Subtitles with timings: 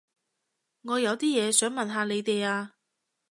[0.81, 2.73] 我有啲嘢想問下你哋啊